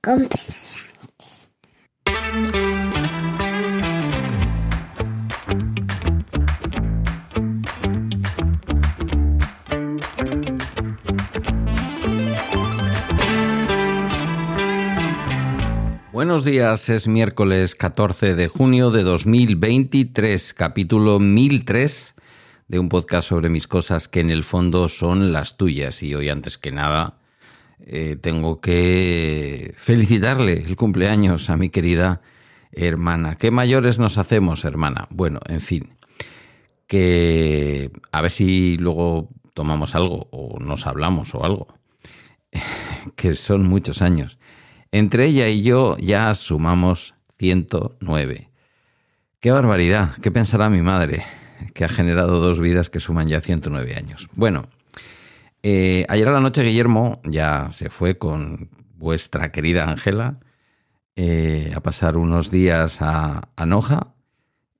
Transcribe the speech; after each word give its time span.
Con 0.00 0.26
Pedro 0.28 0.38
Buenos 16.12 16.44
días, 16.46 16.88
es 16.88 17.06
miércoles 17.06 17.74
14 17.74 18.34
de 18.34 18.48
junio 18.48 18.90
de 18.90 19.02
2023, 19.02 20.54
capítulo 20.54 21.18
1003 21.18 22.14
de 22.68 22.78
un 22.78 22.88
podcast 22.88 23.28
sobre 23.28 23.50
mis 23.50 23.66
cosas 23.66 24.08
que 24.08 24.20
en 24.20 24.30
el 24.30 24.44
fondo 24.44 24.88
son 24.88 25.34
las 25.34 25.58
tuyas. 25.58 26.02
Y 26.02 26.14
hoy, 26.14 26.30
antes 26.30 26.56
que 26.56 26.72
nada, 26.72 27.19
eh, 27.86 28.16
tengo 28.20 28.60
que 28.60 29.74
felicitarle 29.76 30.64
el 30.66 30.76
cumpleaños 30.76 31.50
a 31.50 31.56
mi 31.56 31.70
querida 31.70 32.20
hermana. 32.72 33.36
¿Qué 33.36 33.50
mayores 33.50 33.98
nos 33.98 34.18
hacemos, 34.18 34.64
hermana? 34.64 35.06
Bueno, 35.10 35.40
en 35.48 35.60
fin, 35.60 35.94
que 36.86 37.90
a 38.12 38.22
ver 38.22 38.30
si 38.30 38.76
luego 38.76 39.28
tomamos 39.54 39.94
algo 39.94 40.28
o 40.30 40.58
nos 40.60 40.86
hablamos 40.86 41.34
o 41.34 41.44
algo, 41.44 41.68
que 43.16 43.34
son 43.34 43.66
muchos 43.66 44.02
años. 44.02 44.38
Entre 44.92 45.26
ella 45.26 45.48
y 45.48 45.62
yo 45.62 45.96
ya 45.98 46.34
sumamos 46.34 47.14
109. 47.38 48.50
¡Qué 49.40 49.50
barbaridad! 49.50 50.16
¿Qué 50.20 50.30
pensará 50.30 50.68
mi 50.68 50.82
madre? 50.82 51.22
que 51.74 51.84
ha 51.84 51.88
generado 51.88 52.40
dos 52.40 52.60
vidas 52.60 52.90
que 52.90 53.00
suman 53.00 53.28
ya 53.28 53.40
109 53.40 53.94
años. 53.96 54.28
Bueno, 54.34 54.64
eh, 55.62 56.04
ayer 56.08 56.28
a 56.28 56.32
la 56.32 56.40
noche 56.40 56.62
Guillermo 56.62 57.20
ya 57.24 57.70
se 57.72 57.90
fue 57.90 58.18
con 58.18 58.70
vuestra 58.94 59.52
querida 59.52 59.88
Ángela 59.88 60.40
eh, 61.16 61.72
a 61.74 61.80
pasar 61.80 62.16
unos 62.16 62.50
días 62.50 62.98
a, 63.00 63.48
Noja. 63.66 64.14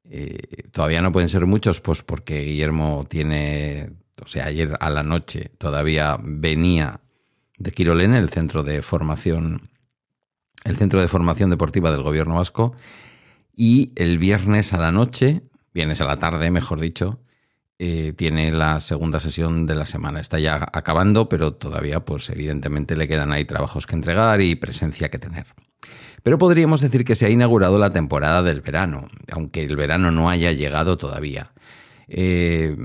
Eh, 0.05 0.69
todavía 0.73 1.03
no 1.03 1.13
pueden 1.13 1.29
ser 1.29 1.47
muchos, 1.47 1.81
pues 1.81 2.03
porque 2.03 2.43
Guillermo 2.43 3.05
tiene, 3.09 3.93
o 4.23 4.27
sea, 4.27 4.47
ayer 4.47 4.77
a 4.81 4.91
la 4.91 5.03
noche 5.03 5.51
todavía 5.59 6.17
venía 6.21 7.01
de 7.59 7.71
Quirolene, 7.73 8.19
el 8.19 8.31
centro 8.31 8.63
de 8.63 8.83
formación, 8.83 9.71
el 10.65 10.77
centro 10.77 11.01
de 11.01 11.09
formación 11.09 11.51
deportiva 11.51 11.93
del 11.93 12.03
gobierno 12.03 12.37
vasco, 12.37 12.75
y 13.55 13.93
el 13.97 14.19
viernes 14.19 14.73
a 14.73 14.79
la 14.79 14.93
noche 14.93 15.43
viernes 15.73 16.01
a 16.01 16.05
la 16.05 16.17
tarde, 16.17 16.51
mejor 16.51 16.81
dicho, 16.81 17.21
eh, 17.83 18.13
tiene 18.15 18.53
la 18.53 18.79
segunda 18.81 19.21
sesión 19.21 19.65
de 19.65 19.75
la 19.75 19.87
semana. 19.87 20.21
Está 20.21 20.39
ya 20.39 20.69
acabando, 20.71 21.31
pero 21.31 21.55
todavía, 21.55 22.01
pues 22.01 22.29
evidentemente 22.29 22.95
le 22.95 23.09
quedan 23.09 23.33
ahí 23.33 23.47
trabajos 23.47 23.87
que 23.87 23.97
entregar 23.97 24.43
y 24.43 24.55
presencia 24.55 25.09
que 25.09 25.19
tener. 25.19 25.47
Pero 26.23 26.37
podríamos 26.37 26.83
decir 26.83 27.07
que 27.07 27.15
se 27.15 27.25
ha 27.25 27.31
inaugurado 27.31 27.79
la 27.79 27.89
temporada 27.89 28.43
del 28.43 28.61
verano, 28.61 29.09
aunque 29.33 29.65
el 29.65 29.77
verano 29.77 30.11
no 30.11 30.29
haya 30.29 30.53
llegado 30.53 30.99
todavía. 30.99 31.53
Eh, 32.07 32.77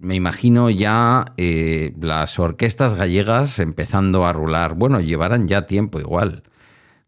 me 0.00 0.14
imagino 0.14 0.70
ya 0.70 1.26
eh, 1.36 1.92
las 2.00 2.38
orquestas 2.38 2.94
gallegas 2.94 3.58
empezando 3.58 4.24
a 4.24 4.32
rular. 4.32 4.76
Bueno, 4.76 5.00
llevarán 5.00 5.46
ya 5.46 5.66
tiempo 5.66 6.00
igual. 6.00 6.42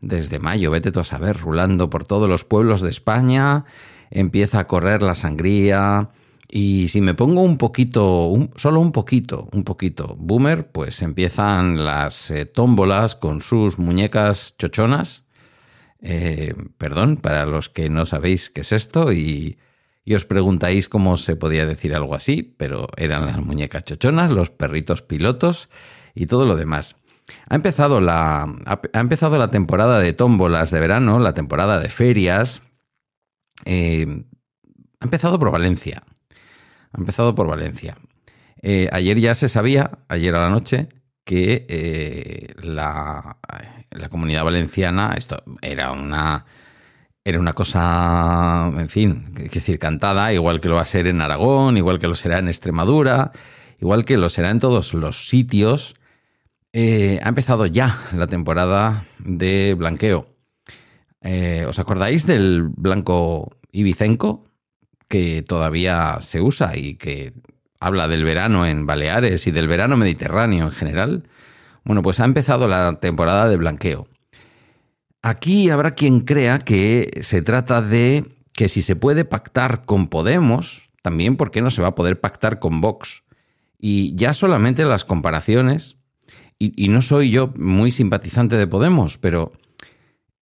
Desde 0.02 0.40
mayo, 0.40 0.70
vete 0.70 0.92
tú 0.92 1.00
a 1.00 1.04
saber, 1.04 1.38
rulando 1.38 1.88
por 1.88 2.06
todos 2.06 2.28
los 2.28 2.44
pueblos 2.44 2.82
de 2.82 2.90
España 2.90 3.64
empieza 4.10 4.60
a 4.60 4.66
correr 4.66 5.02
la 5.02 5.14
sangría. 5.14 6.08
Y 6.56 6.88
si 6.88 7.00
me 7.00 7.14
pongo 7.14 7.42
un 7.42 7.58
poquito, 7.58 8.32
solo 8.54 8.78
un 8.78 8.92
poquito, 8.92 9.48
un 9.50 9.64
poquito, 9.64 10.14
boomer, 10.16 10.70
pues 10.70 11.02
empiezan 11.02 11.84
las 11.84 12.30
eh, 12.30 12.44
tómbolas 12.44 13.16
con 13.16 13.40
sus 13.40 13.80
muñecas 13.80 14.54
chochonas. 14.56 15.24
Eh, 16.00 16.54
perdón, 16.78 17.16
para 17.16 17.44
los 17.44 17.70
que 17.70 17.90
no 17.90 18.06
sabéis 18.06 18.50
qué 18.50 18.60
es 18.60 18.70
esto 18.70 19.12
y, 19.12 19.58
os 20.14 20.24
preguntáis 20.26 20.88
cómo 20.88 21.16
se 21.16 21.34
podía 21.34 21.66
decir 21.66 21.92
algo 21.92 22.14
así, 22.14 22.54
pero 22.56 22.86
eran 22.96 23.26
las 23.26 23.44
muñecas 23.44 23.82
chochonas, 23.82 24.30
los 24.30 24.50
perritos 24.50 25.02
pilotos 25.02 25.68
y 26.14 26.26
todo 26.26 26.44
lo 26.44 26.54
demás. 26.54 26.94
Ha 27.48 27.56
empezado 27.56 28.00
la, 28.00 28.42
ha 28.64 29.00
empezado 29.00 29.38
la 29.38 29.50
temporada 29.50 29.98
de 29.98 30.12
tómbolas 30.12 30.70
de 30.70 30.78
verano, 30.78 31.18
la 31.18 31.32
temporada 31.32 31.80
de 31.80 31.88
ferias, 31.88 32.62
eh, 33.64 34.06
ha 35.00 35.04
empezado 35.04 35.40
por 35.40 35.50
Valencia. 35.50 36.04
Ha 36.94 37.00
empezado 37.00 37.34
por 37.34 37.48
Valencia. 37.48 37.96
Eh, 38.62 38.88
ayer 38.92 39.18
ya 39.18 39.34
se 39.34 39.48
sabía, 39.48 39.98
ayer 40.08 40.34
a 40.34 40.40
la 40.40 40.50
noche, 40.50 40.88
que 41.24 41.66
eh, 41.68 42.46
la, 42.62 43.36
comunidad 44.10 44.44
valenciana, 44.44 45.14
esto 45.16 45.42
era 45.60 45.92
una, 45.92 46.46
era 47.24 47.40
una 47.40 47.52
cosa, 47.52 48.70
en 48.76 48.88
fin, 48.88 49.34
que 49.34 49.48
decir, 49.48 49.78
cantada, 49.78 50.32
igual 50.32 50.60
que 50.60 50.68
lo 50.68 50.76
va 50.76 50.82
a 50.82 50.86
ser 50.86 51.08
en 51.08 51.20
Aragón, 51.20 51.76
igual 51.76 51.98
que 51.98 52.08
lo 52.08 52.14
será 52.14 52.38
en 52.38 52.48
Extremadura, 52.48 53.32
igual 53.80 54.04
que 54.04 54.16
lo 54.16 54.28
será 54.30 54.50
en 54.50 54.60
todos 54.60 54.94
los 54.94 55.28
sitios. 55.28 55.96
ha 56.72 57.28
empezado 57.28 57.66
ya 57.66 57.98
la 58.12 58.28
temporada 58.28 59.04
de 59.18 59.74
blanqueo. 59.76 60.34
Eh, 61.24 61.64
¿Os 61.66 61.78
acordáis 61.78 62.26
del 62.26 62.62
blanco 62.62 63.56
ibicenco 63.72 64.44
que 65.08 65.42
todavía 65.42 66.18
se 66.20 66.40
usa 66.40 66.76
y 66.76 66.94
que 66.94 67.32
habla 67.80 68.08
del 68.08 68.24
verano 68.24 68.66
en 68.66 68.86
Baleares 68.86 69.46
y 69.46 69.50
del 69.50 69.68
verano 69.68 69.96
mediterráneo 69.96 70.66
en 70.66 70.72
general? 70.72 71.28
Bueno, 71.84 72.02
pues 72.02 72.20
ha 72.20 72.24
empezado 72.24 72.68
la 72.68 72.98
temporada 73.00 73.48
de 73.48 73.56
blanqueo. 73.56 74.06
Aquí 75.22 75.70
habrá 75.70 75.94
quien 75.94 76.20
crea 76.20 76.58
que 76.58 77.20
se 77.22 77.42
trata 77.42 77.82
de 77.82 78.24
que 78.54 78.68
si 78.68 78.82
se 78.82 78.96
puede 78.96 79.24
pactar 79.24 79.84
con 79.84 80.08
Podemos, 80.08 80.90
también 81.02 81.36
por 81.36 81.50
qué 81.50 81.62
no 81.62 81.70
se 81.70 81.82
va 81.82 81.88
a 81.88 81.94
poder 81.94 82.20
pactar 82.20 82.58
con 82.58 82.80
Vox. 82.80 83.22
Y 83.78 84.14
ya 84.16 84.32
solamente 84.32 84.84
las 84.84 85.04
comparaciones, 85.04 85.96
y 86.58 86.88
no 86.88 87.02
soy 87.02 87.30
yo 87.30 87.52
muy 87.58 87.90
simpatizante 87.90 88.56
de 88.56 88.66
Podemos, 88.66 89.18
pero 89.18 89.52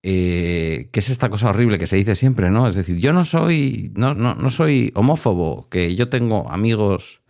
eh, 0.04 0.88
que 0.92 1.00
es 1.00 1.10
esta 1.10 1.30
cosa 1.30 1.50
horrible 1.50 1.78
que 1.78 1.86
se 1.86 1.96
dice 1.96 2.16
siempre, 2.16 2.50
¿no? 2.50 2.66
Es 2.66 2.74
decir, 2.74 2.96
yo 2.98 3.12
no 3.12 3.24
soy, 3.24 3.92
no, 3.94 4.14
no, 4.14 4.34
no 4.34 4.50
soy 4.50 4.90
homófobo, 4.94 5.68
que 5.68 5.94
yo 5.94 6.08
tengo 6.08 6.50
amigos, 6.50 7.22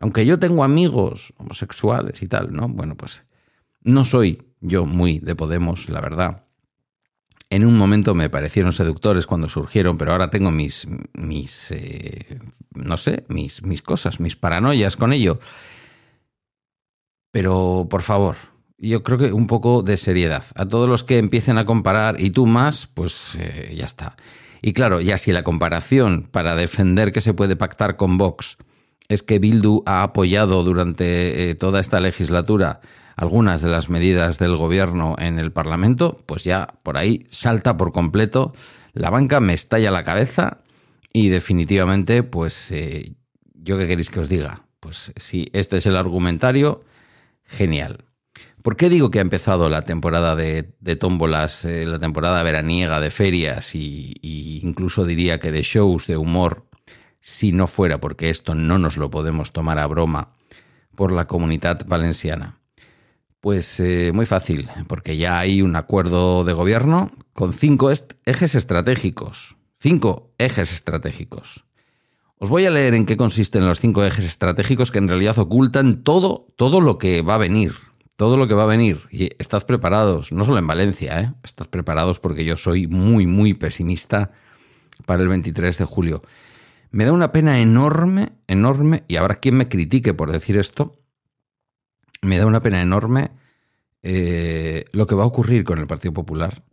aunque 0.00 0.24
yo 0.24 0.38
tengo 0.38 0.62
amigos 0.62 1.32
homosexuales 1.38 2.22
y 2.22 2.28
tal, 2.28 2.52
¿no? 2.52 2.68
Bueno, 2.68 2.96
pues 2.96 3.24
no 3.82 4.04
soy 4.04 4.42
yo 4.60 4.86
muy 4.86 5.18
de 5.18 5.34
Podemos, 5.34 5.88
la 5.88 6.00
verdad. 6.00 6.44
En 7.50 7.66
un 7.66 7.76
momento 7.76 8.14
me 8.14 8.30
parecieron 8.30 8.72
seductores 8.72 9.26
cuando 9.26 9.48
surgieron, 9.48 9.98
pero 9.98 10.12
ahora 10.12 10.30
tengo 10.30 10.50
mis, 10.50 10.86
mis, 11.14 11.72
eh, 11.72 12.38
no 12.72 12.96
sé, 12.96 13.24
mis, 13.28 13.62
mis 13.62 13.82
cosas, 13.82 14.20
mis 14.20 14.36
paranoias 14.36 14.96
con 14.96 15.12
ello. 15.12 15.38
Pero, 17.30 17.88
por 17.90 18.02
favor, 18.02 18.36
yo 18.88 19.02
creo 19.02 19.18
que 19.18 19.32
un 19.32 19.46
poco 19.46 19.82
de 19.82 19.96
seriedad. 19.96 20.44
A 20.54 20.66
todos 20.66 20.88
los 20.88 21.04
que 21.04 21.18
empiecen 21.18 21.56
a 21.56 21.64
comparar 21.64 22.20
y 22.20 22.30
tú 22.30 22.46
más, 22.46 22.86
pues 22.86 23.36
eh, 23.38 23.74
ya 23.76 23.84
está. 23.84 24.16
Y 24.60 24.72
claro, 24.72 25.00
ya 25.00 25.18
si 25.18 25.32
la 25.32 25.44
comparación 25.44 26.28
para 26.30 26.56
defender 26.56 27.12
que 27.12 27.20
se 27.20 27.34
puede 27.34 27.56
pactar 27.56 27.96
con 27.96 28.18
Vox 28.18 28.56
es 29.08 29.22
que 29.22 29.38
Bildu 29.38 29.82
ha 29.86 30.02
apoyado 30.02 30.64
durante 30.64 31.50
eh, 31.50 31.54
toda 31.54 31.80
esta 31.80 32.00
legislatura 32.00 32.80
algunas 33.16 33.60
de 33.62 33.68
las 33.68 33.90
medidas 33.90 34.38
del 34.38 34.56
gobierno 34.56 35.16
en 35.18 35.38
el 35.38 35.52
Parlamento, 35.52 36.16
pues 36.26 36.44
ya 36.44 36.74
por 36.82 36.96
ahí 36.96 37.26
salta 37.30 37.76
por 37.76 37.92
completo. 37.92 38.52
La 38.94 39.10
banca 39.10 39.38
me 39.40 39.54
estalla 39.54 39.90
la 39.90 40.04
cabeza 40.04 40.58
y 41.12 41.28
definitivamente, 41.28 42.22
pues 42.22 42.70
eh, 42.70 43.14
yo 43.54 43.78
qué 43.78 43.86
queréis 43.86 44.10
que 44.10 44.20
os 44.20 44.28
diga. 44.28 44.64
Pues 44.80 45.12
si 45.16 45.48
este 45.52 45.76
es 45.76 45.86
el 45.86 45.96
argumentario, 45.96 46.82
genial. 47.44 48.06
¿Por 48.62 48.76
qué 48.76 48.88
digo 48.88 49.10
que 49.10 49.18
ha 49.18 49.22
empezado 49.22 49.68
la 49.68 49.82
temporada 49.82 50.36
de, 50.36 50.62
tómbolas, 50.96 51.64
eh, 51.64 51.84
la 51.84 51.98
temporada 51.98 52.44
veraniega 52.44 53.00
de 53.00 53.10
ferias 53.10 53.74
y, 53.74 54.14
incluso 54.62 55.04
diría 55.04 55.40
que 55.40 55.50
de 55.50 55.62
shows 55.62 56.06
de 56.06 56.16
humor, 56.16 56.68
si 57.20 57.50
no 57.50 57.66
fuera 57.66 57.98
porque 57.98 58.30
esto 58.30 58.54
no 58.54 58.78
nos 58.78 58.96
lo 58.96 59.10
podemos 59.10 59.52
tomar 59.52 59.78
a 59.78 59.86
broma 59.88 60.34
por 60.94 61.10
la 61.10 61.26
comunidad 61.26 61.84
valenciana? 61.86 62.60
Pues 63.40 63.80
eh, 63.80 64.12
muy 64.14 64.26
fácil, 64.26 64.68
porque 64.86 65.16
ya 65.16 65.40
hay 65.40 65.60
un 65.60 65.74
acuerdo 65.74 66.44
de 66.44 66.52
gobierno 66.52 67.10
con 67.32 67.52
cinco 67.52 67.90
ejes 67.90 68.54
estratégicos. 68.54 69.56
Cinco 69.76 70.32
ejes 70.38 70.72
estratégicos. 70.72 71.64
Os 72.36 72.48
voy 72.48 72.66
a 72.66 72.70
leer 72.70 72.94
en 72.94 73.06
qué 73.06 73.16
consisten 73.16 73.66
los 73.66 73.80
cinco 73.80 74.04
ejes 74.04 74.24
estratégicos 74.24 74.92
que 74.92 74.98
en 74.98 75.08
realidad 75.08 75.36
ocultan 75.40 76.04
todo, 76.04 76.46
todo 76.54 76.80
lo 76.80 76.98
que 76.98 77.22
va 77.22 77.34
a 77.34 77.38
venir 77.38 77.74
todo 78.16 78.36
lo 78.36 78.48
que 78.48 78.54
va 78.54 78.64
a 78.64 78.66
venir. 78.66 79.00
Y 79.10 79.30
estás 79.38 79.64
preparados, 79.64 80.32
no 80.32 80.44
solo 80.44 80.58
en 80.58 80.66
Valencia, 80.66 81.20
¿eh? 81.20 81.34
estás 81.42 81.68
preparados 81.68 82.20
porque 82.20 82.44
yo 82.44 82.56
soy 82.56 82.86
muy, 82.86 83.26
muy 83.26 83.54
pesimista 83.54 84.32
para 85.06 85.22
el 85.22 85.28
23 85.28 85.78
de 85.78 85.84
julio. 85.84 86.22
Me 86.90 87.04
da 87.04 87.12
una 87.12 87.32
pena 87.32 87.60
enorme, 87.60 88.32
enorme, 88.46 89.04
y 89.08 89.16
habrá 89.16 89.36
quien 89.36 89.56
me 89.56 89.68
critique 89.68 90.14
por 90.14 90.30
decir 90.30 90.56
esto, 90.56 90.98
me 92.20 92.38
da 92.38 92.46
una 92.46 92.60
pena 92.60 92.80
enorme 92.80 93.32
eh, 94.02 94.84
lo 94.92 95.06
que 95.06 95.14
va 95.14 95.24
a 95.24 95.26
ocurrir 95.26 95.64
con 95.64 95.78
el 95.78 95.86
Partido 95.86 96.12
Popular 96.12 96.64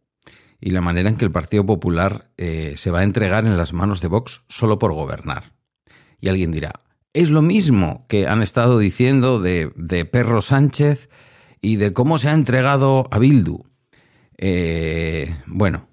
y 0.62 0.72
la 0.72 0.82
manera 0.82 1.10
en 1.10 1.16
que 1.16 1.26
el 1.26 1.32
Partido 1.32 1.66
Popular 1.66 2.32
eh, 2.38 2.74
se 2.76 2.92
va 2.92 3.00
a 3.00 3.04
entregar 3.04 3.46
en 3.46 3.58
las 3.58 3.74
manos 3.74 4.02
de 4.02 4.08
Vox 4.08 4.42
solo 4.50 4.78
por 4.78 4.94
gobernar. 4.94 5.54
Y 6.20 6.30
alguien 6.30 6.52
dirá, 6.52 6.74
es 7.14 7.30
lo 7.30 7.42
mismo 7.42 8.06
que 8.08 8.28
han 8.28 8.42
estado 8.42 8.78
diciendo 8.78 9.40
de, 9.40 9.72
de 9.76 10.06
Perro 10.06 10.42
Sánchez 10.42 11.09
y 11.62 11.76
de 11.78 11.94
cómo 11.94 12.18
se 12.18 12.30
ha 12.30 12.34
entregado 12.34 13.08
a 13.12 13.20
Bildu. 13.20 13.64
Eh, 14.38 15.36
bueno, 15.46 15.88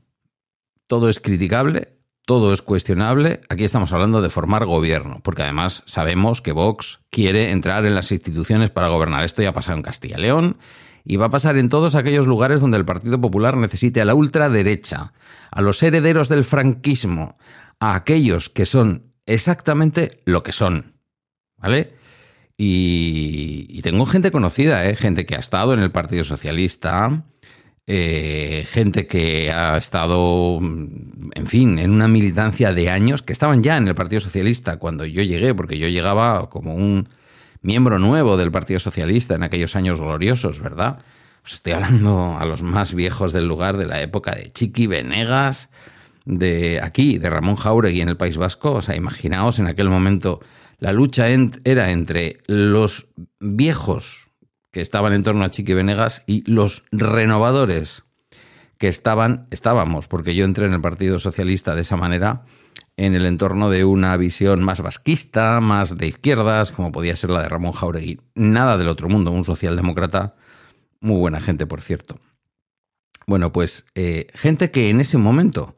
todo 0.86 1.08
es 1.08 1.20
criticable, 1.20 1.96
todo 2.24 2.52
es 2.52 2.62
cuestionable. 2.62 3.40
Aquí 3.48 3.64
estamos 3.64 3.92
hablando 3.92 4.22
de 4.22 4.30
formar 4.30 4.66
gobierno, 4.66 5.20
porque 5.22 5.42
además 5.42 5.82
sabemos 5.86 6.42
que 6.42 6.52
Vox 6.52 7.00
quiere 7.10 7.50
entrar 7.50 7.86
en 7.86 7.94
las 7.94 8.12
instituciones 8.12 8.70
para 8.70 8.88
gobernar. 8.88 9.24
Esto 9.24 9.42
ya 9.42 9.50
ha 9.50 9.54
pasado 9.54 9.76
en 9.76 9.82
Castilla 9.82 10.18
y 10.18 10.22
León 10.22 10.56
y 11.04 11.16
va 11.16 11.26
a 11.26 11.30
pasar 11.30 11.56
en 11.56 11.68
todos 11.68 11.94
aquellos 11.94 12.26
lugares 12.26 12.60
donde 12.60 12.78
el 12.78 12.84
Partido 12.84 13.20
Popular 13.20 13.56
necesite 13.56 14.00
a 14.00 14.04
la 14.04 14.14
ultraderecha, 14.14 15.12
a 15.52 15.62
los 15.62 15.82
herederos 15.82 16.28
del 16.28 16.44
franquismo, 16.44 17.34
a 17.78 17.94
aquellos 17.94 18.48
que 18.48 18.66
son 18.66 19.12
exactamente 19.24 20.18
lo 20.24 20.42
que 20.42 20.52
son. 20.52 20.94
¿Vale? 21.58 21.94
Y, 22.58 23.80
tengo 23.82 24.06
gente 24.06 24.30
conocida, 24.30 24.84
¿eh? 24.88 24.96
gente 24.96 25.26
que 25.26 25.36
ha 25.36 25.38
estado 25.38 25.72
en 25.74 25.80
el 25.80 25.90
Partido 25.90 26.24
Socialista, 26.24 27.24
eh, 27.86 28.64
gente 28.68 29.06
que 29.06 29.52
ha 29.52 29.76
estado, 29.76 30.58
en 30.58 31.46
fin, 31.46 31.78
en 31.78 31.92
una 31.92 32.08
militancia 32.08 32.72
de 32.72 32.90
años, 32.90 33.22
que 33.22 33.32
estaban 33.32 33.62
ya 33.62 33.76
en 33.76 33.86
el 33.86 33.94
Partido 33.94 34.20
Socialista 34.20 34.78
cuando 34.78 35.04
yo 35.04 35.22
llegué, 35.22 35.54
porque 35.54 35.78
yo 35.78 35.86
llegaba 35.86 36.50
como 36.50 36.74
un 36.74 37.06
miembro 37.62 37.98
nuevo 37.98 38.36
del 38.36 38.50
Partido 38.50 38.80
Socialista 38.80 39.34
en 39.34 39.44
aquellos 39.44 39.76
años 39.76 40.00
gloriosos, 40.00 40.60
¿verdad? 40.60 40.98
Os 41.44 41.52
estoy 41.52 41.74
hablando 41.74 42.36
a 42.38 42.44
los 42.44 42.62
más 42.62 42.92
viejos 42.92 43.32
del 43.32 43.46
lugar 43.46 43.76
de 43.76 43.86
la 43.86 44.02
época 44.02 44.34
de 44.34 44.50
Chiqui 44.50 44.88
Venegas, 44.88 45.68
de 46.24 46.80
aquí, 46.82 47.18
de 47.18 47.30
Ramón 47.30 47.54
Jauregui 47.54 48.00
en 48.00 48.08
el 48.08 48.16
País 48.16 48.36
Vasco. 48.36 48.72
O 48.72 48.82
sea, 48.82 48.96
imaginaos 48.96 49.60
en 49.60 49.68
aquel 49.68 49.88
momento 49.88 50.40
la 50.78 50.92
lucha 50.92 51.28
era 51.28 51.90
entre 51.90 52.38
los 52.46 53.08
viejos 53.40 54.28
que 54.70 54.80
estaban 54.80 55.14
en 55.14 55.22
torno 55.22 55.44
a 55.44 55.50
Chiqui 55.50 55.72
Venegas 55.72 56.22
y 56.26 56.48
los 56.50 56.84
renovadores 56.92 58.02
que 58.78 58.88
estaban, 58.88 59.46
estábamos, 59.50 60.06
porque 60.06 60.34
yo 60.34 60.44
entré 60.44 60.66
en 60.66 60.74
el 60.74 60.82
Partido 60.82 61.18
Socialista 61.18 61.74
de 61.74 61.80
esa 61.82 61.96
manera, 61.96 62.42
en 62.98 63.14
el 63.14 63.24
entorno 63.24 63.70
de 63.70 63.84
una 63.84 64.16
visión 64.16 64.62
más 64.62 64.82
vasquista, 64.82 65.60
más 65.60 65.96
de 65.96 66.08
izquierdas, 66.08 66.72
como 66.72 66.92
podía 66.92 67.16
ser 67.16 67.30
la 67.30 67.42
de 67.42 67.48
Ramón 67.48 67.72
Jauregui. 67.72 68.20
Nada 68.34 68.76
del 68.76 68.88
otro 68.88 69.08
mundo, 69.08 69.30
un 69.30 69.44
socialdemócrata, 69.44 70.34
muy 71.00 71.18
buena 71.18 71.40
gente, 71.40 71.66
por 71.66 71.80
cierto. 71.80 72.16
Bueno, 73.26 73.52
pues 73.52 73.86
eh, 73.94 74.28
gente 74.34 74.70
que 74.70 74.90
en 74.90 75.00
ese 75.00 75.18
momento 75.18 75.76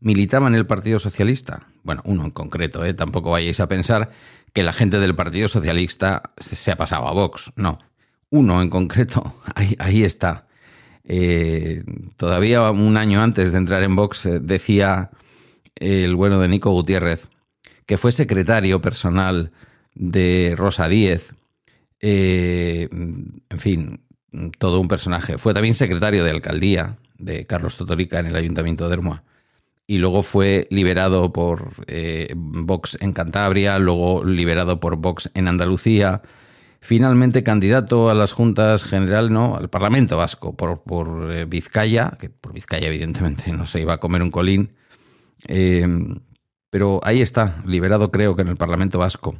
militaba 0.00 0.46
en 0.46 0.54
el 0.54 0.66
Partido 0.66 0.98
Socialista, 0.98 1.66
bueno, 1.86 2.02
uno 2.04 2.24
en 2.24 2.32
concreto, 2.32 2.84
¿eh? 2.84 2.92
tampoco 2.94 3.30
vayáis 3.30 3.60
a 3.60 3.68
pensar 3.68 4.10
que 4.52 4.64
la 4.64 4.72
gente 4.72 4.98
del 4.98 5.14
Partido 5.14 5.46
Socialista 5.46 6.32
se 6.36 6.72
ha 6.72 6.76
pasado 6.76 7.06
a 7.06 7.12
Vox, 7.12 7.52
no, 7.54 7.78
uno 8.28 8.60
en 8.60 8.68
concreto, 8.68 9.34
ahí, 9.54 10.02
está. 10.02 10.48
Eh, 11.04 11.84
todavía 12.16 12.68
un 12.72 12.96
año 12.96 13.22
antes 13.22 13.52
de 13.52 13.58
entrar 13.58 13.84
en 13.84 13.94
Vox 13.94 14.28
decía 14.40 15.10
el 15.76 16.16
bueno 16.16 16.40
de 16.40 16.48
Nico 16.48 16.72
Gutiérrez, 16.72 17.28
que 17.86 17.96
fue 17.96 18.10
secretario 18.10 18.80
personal 18.80 19.52
de 19.94 20.54
Rosa 20.56 20.88
Díez, 20.88 21.34
eh, 22.00 22.88
en 22.90 23.58
fin, 23.58 24.00
todo 24.58 24.80
un 24.80 24.88
personaje. 24.88 25.38
Fue 25.38 25.54
también 25.54 25.74
secretario 25.74 26.24
de 26.24 26.32
alcaldía 26.32 26.98
de 27.16 27.46
Carlos 27.46 27.76
Totorica 27.76 28.18
en 28.18 28.26
el 28.26 28.34
Ayuntamiento 28.34 28.88
de 28.88 28.94
Hermoa. 28.94 29.22
Y 29.86 29.98
luego 29.98 30.22
fue 30.22 30.66
liberado 30.70 31.32
por 31.32 31.84
eh, 31.86 32.32
Vox 32.36 32.98
en 33.00 33.12
Cantabria, 33.12 33.78
luego 33.78 34.24
liberado 34.24 34.80
por 34.80 34.96
Vox 34.96 35.30
en 35.34 35.46
Andalucía, 35.46 36.22
finalmente 36.80 37.44
candidato 37.44 38.10
a 38.10 38.14
las 38.14 38.32
juntas 38.32 38.82
general, 38.82 39.32
no, 39.32 39.56
al 39.56 39.70
Parlamento 39.70 40.16
Vasco 40.16 40.56
por, 40.56 40.82
por 40.82 41.32
eh, 41.32 41.44
Vizcaya, 41.44 42.16
que 42.18 42.30
por 42.30 42.52
Vizcaya 42.52 42.88
evidentemente 42.88 43.52
no 43.52 43.66
se 43.66 43.80
iba 43.80 43.94
a 43.94 43.98
comer 43.98 44.22
un 44.22 44.32
colín, 44.32 44.74
eh, 45.46 45.86
pero 46.70 47.00
ahí 47.04 47.22
está, 47.22 47.62
liberado 47.64 48.10
creo 48.10 48.34
que 48.34 48.42
en 48.42 48.48
el 48.48 48.56
Parlamento 48.56 48.98
Vasco. 48.98 49.38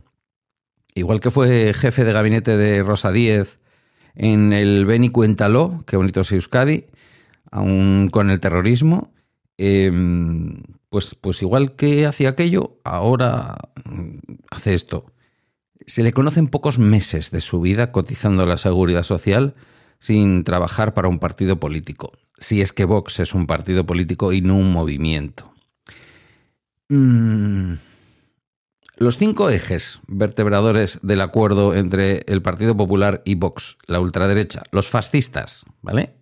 Igual 0.95 1.21
que 1.21 1.31
fue 1.31 1.75
jefe 1.75 2.05
de 2.05 2.13
gabinete 2.13 2.57
de 2.57 2.83
Rosa 2.83 3.13
Díez 3.13 3.59
en 4.15 4.53
el 4.53 4.87
Beni 4.87 5.11
Cuéntalo, 5.11 5.85
que 5.87 5.97
bonito 5.97 6.23
es 6.23 6.33
Euskadi, 6.33 6.87
aún 7.51 8.09
con 8.11 8.31
el 8.31 8.41
terrorismo, 8.41 9.13
eh, 9.59 9.91
pues, 10.89 11.15
pues 11.21 11.43
igual 11.43 11.77
que 11.77 12.07
hacía 12.07 12.31
aquello, 12.31 12.79
ahora 12.85 13.57
hace 14.51 14.75
esto. 14.75 15.07
Se 15.87 16.03
le 16.03 16.13
conocen 16.13 16.49
pocos 16.49 16.79
meses 16.79 17.31
de 17.31 17.41
su 17.41 17.61
vida 17.61 17.93
cotizando 17.93 18.47
la 18.47 18.57
seguridad 18.57 19.03
social 19.03 19.55
sin 19.99 20.45
trabajar 20.45 20.95
para 20.95 21.09
un 21.09 21.19
partido 21.19 21.59
político, 21.59 22.13
si 22.39 22.61
es 22.61 22.73
que 22.73 22.85
Vox 22.85 23.21
es 23.21 23.35
un 23.35 23.47
partido 23.47 23.87
político 23.87 24.33
y 24.33 24.41
no 24.41 24.57
un 24.57 24.73
movimiento. 24.73 25.53
Mm. 26.89 27.75
Los 28.99 29.19
cinco 29.19 29.51
ejes 29.51 30.01
vertebradores 30.07 31.01
del 31.03 31.21
acuerdo 31.21 31.75
entre 31.75 32.23
el 32.29 32.41
Partido 32.41 32.75
Popular 32.77 33.21
y 33.27 33.35
Vox, 33.35 33.77
la 33.87 34.01
ultraderecha, 34.01 34.63
los 34.71 34.89
fascistas, 34.89 35.67
¿vale? 35.83 36.17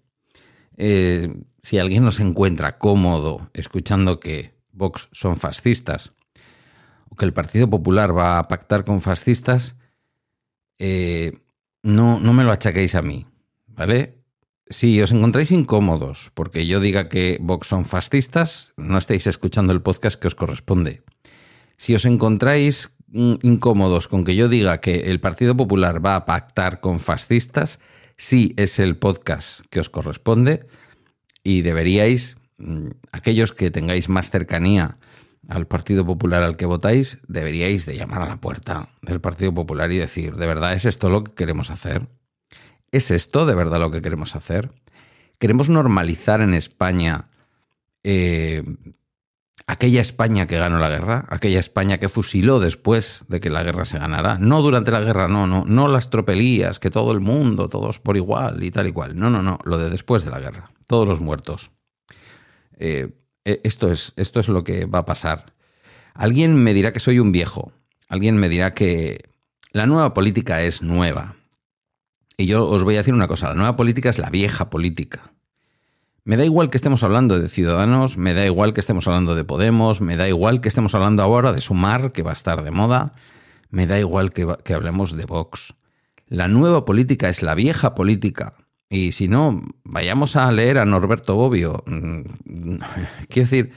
Eh, 0.77 1.33
si 1.65 1.79
alguien 1.79 2.05
no 2.05 2.11
se 2.11 2.23
encuentra 2.23 2.77
cómodo 2.77 3.49
escuchando 3.55 4.21
que 4.21 4.53
Vox 4.73 5.09
son 5.13 5.39
fascistas 5.39 6.13
o 7.09 7.17
que 7.17 7.25
el 7.25 7.33
Partido 7.33 7.71
Popular 7.71 8.17
va 8.17 8.39
a 8.39 8.49
pactar 8.49 8.85
con 8.85 9.01
fascistas, 9.01 9.75
eh, 10.79 11.33
no, 11.83 12.21
no 12.21 12.35
me 12.35 12.45
lo 12.45 12.53
achaquéis 12.53 12.95
a 12.95 13.03
mí, 13.03 13.27
¿vale? 13.67 14.19
Si 14.69 15.01
os 15.01 15.11
encontráis 15.13 15.53
incómodos 15.53 16.31
porque 16.35 16.67
yo 16.67 16.81
diga 16.81 17.09
que 17.09 17.39
Vox 17.41 17.69
son 17.69 17.87
fascistas, 17.87 18.75
no 18.77 18.99
estáis 18.99 19.27
escuchando 19.27 19.73
el 19.73 19.81
podcast 19.81 20.21
que 20.21 20.27
os 20.29 20.35
corresponde. 20.35 21.03
Si 21.79 21.95
os 21.95 22.05
encontráis 22.05 22.93
mm, 23.07 23.37
incómodos 23.41 24.07
con 24.07 24.25
que 24.25 24.37
yo 24.37 24.51
diga 24.51 24.83
que 24.83 25.11
el 25.11 25.19
Partido 25.19 25.57
Popular 25.57 26.05
va 26.05 26.17
a 26.17 26.27
pactar 26.27 26.81
con 26.81 27.01
fascistas, 27.01 27.81
sí 28.19 28.53
es 28.59 28.79
el 28.79 28.99
podcast 28.99 29.65
que 29.71 29.81
os 29.81 29.89
corresponde 29.89 30.67
y 31.45 31.63
deberíais, 31.63 32.37
mm, 32.59 32.89
aquellos 33.13 33.53
que 33.53 33.71
tengáis 33.71 34.09
más 34.09 34.31
cercanía 34.31 34.99
al 35.49 35.67
Partido 35.67 36.05
Popular 36.07 36.43
al 36.43 36.57
que 36.57 36.67
votáis, 36.67 37.19
deberíais 37.29 37.87
de 37.87 37.97
llamar 37.97 38.23
a 38.23 38.29
la 38.29 38.41
puerta 38.41 38.89
del 39.03 39.21
Partido 39.21 39.53
Popular 39.53 39.93
y 39.93 39.99
decir, 39.99 40.35
¿de 40.35 40.47
verdad 40.47 40.73
es 40.73 40.87
esto 40.87 41.11
lo 41.11 41.23
que 41.23 41.35
queremos 41.35 41.71
hacer? 41.71 42.09
¿Es 42.91 43.11
esto 43.11 43.45
de 43.45 43.55
verdad 43.55 43.79
lo 43.79 43.91
que 43.91 44.01
queremos 44.01 44.35
hacer? 44.35 44.73
¿Queremos 45.39 45.69
normalizar 45.69 46.41
en 46.41 46.55
España 46.55 47.29
eh, 48.03 48.65
aquella 49.67 50.01
España 50.01 50.47
que 50.47 50.59
ganó 50.59 50.79
la 50.79 50.89
guerra? 50.89 51.25
¿Aquella 51.29 51.61
España 51.61 51.99
que 51.99 52.09
fusiló 52.09 52.61
después 52.61 53.25
de 53.29 53.41
que 53.41 53.51
la 53.51 53.63
guerra 53.63 53.85
se 53.85 53.99
ganara? 53.99 54.39
No 54.39 54.63
durante 54.63 54.91
la 54.91 55.01
guerra, 55.01 55.29
no, 55.29 55.47
no, 55.47 55.65
no 55.67 55.89
las 55.89 56.11
tropelías, 56.11 56.79
que 56.79 56.91
todo 56.91 57.13
el 57.13 57.21
mundo, 57.21 57.69
todos 57.69 57.99
por 57.99 58.17
igual 58.17 58.63
y 58.63 58.71
tal 58.71 58.87
y 58.87 58.93
cual. 58.93 59.17
No, 59.17 59.31
no, 59.31 59.43
no, 59.43 59.59
lo 59.65 59.79
de 59.79 59.91
después 59.91 60.25
de 60.25 60.31
la 60.31 60.41
guerra, 60.41 60.71
todos 60.87 61.09
los 61.09 61.21
muertos. 61.21 61.71
Eh, 62.79 63.17
eh, 63.45 63.61
esto, 63.65 63.91
es, 63.91 64.13
esto 64.17 64.41
es 64.41 64.49
lo 64.49 64.65
que 64.65 64.87
va 64.87 65.01
a 65.01 65.05
pasar. 65.05 65.55
Alguien 66.15 66.55
me 66.55 66.75
dirá 66.75 66.93
que 66.93 67.01
soy 67.01 67.19
un 67.19 67.33
viejo, 67.33 67.73
alguien 68.09 68.37
me 68.37 68.49
dirá 68.49 68.75
que 68.75 69.31
la 69.73 69.87
nueva 69.87 70.15
política 70.15 70.63
es 70.63 70.83
nueva 70.83 71.37
y 72.37 72.47
yo 72.47 72.69
os 72.69 72.83
voy 72.83 72.95
a 72.95 72.99
decir 72.99 73.15
una 73.15 73.29
cosa, 73.29 73.49
la 73.49 73.55
nueva 73.55 73.77
política 73.77 74.11
es 74.11 74.19
la 74.19 74.31
vieja 74.31 74.71
política. 74.71 75.34
Me 76.27 76.39
da 76.39 76.45
igual 76.47 76.71
que 76.71 76.79
estemos 76.79 77.03
hablando 77.03 77.39
de 77.39 77.51
Ciudadanos, 77.51 78.17
me 78.17 78.33
da 78.33 78.47
igual 78.47 78.73
que 78.73 78.81
estemos 78.81 79.07
hablando 79.07 79.35
de 79.35 79.45
Podemos, 79.45 80.01
me 80.01 80.17
da 80.17 80.27
igual 80.27 80.63
que 80.63 80.69
estemos 80.69 80.95
hablando 80.95 81.23
ahora 81.23 81.53
de 81.53 81.61
Sumar, 81.61 82.13
que 82.13 82.23
va 82.23 82.31
a 82.31 82.35
estar 82.35 82.65
de 82.65 82.71
moda, 82.71 83.13
me 83.69 83.87
da 83.87 84.01
igual 84.01 84.33
que, 84.33 84.47
que 84.65 84.73
hablemos 84.73 85.19
de 85.19 85.27
Vox. 85.27 85.75
La 86.27 86.49
nueva 86.49 86.87
política 86.87 87.29
es 87.29 87.43
la 87.43 87.55
vieja 87.55 87.95
política. 87.95 88.55
Y 88.89 89.13
si 89.13 89.29
no, 89.29 89.63
vayamos 89.85 90.37
a 90.37 90.51
leer 90.51 90.79
a 90.79 90.87
Norberto 90.87 91.35
Bobbio. 91.35 91.85
Mm, 91.87 92.23
quiero 93.29 93.51
decir, 93.51 93.73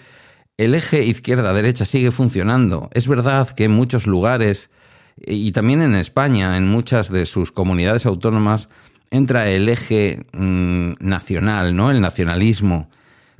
el 0.56 0.74
eje 0.74 1.04
izquierda-derecha 1.04 1.84
sigue 1.84 2.12
funcionando. 2.12 2.90
Es 2.94 3.10
verdad 3.10 3.50
que 3.50 3.66
en 3.66 3.72
muchos 3.72 4.08
lugares 4.08 4.70
y 5.18 5.52
también 5.52 5.82
en 5.82 5.96
España, 5.96 6.56
en 6.56 6.70
muchas 6.70 7.12
de 7.12 7.26
sus 7.26 7.52
comunidades 7.52 8.06
autónomas, 8.06 8.70
entra 9.12 9.48
el 9.50 9.70
eje 9.70 10.26
mm, 10.34 10.94
nacional, 11.00 11.76
¿no? 11.76 11.92
El 11.92 12.02
nacionalismo. 12.02 12.90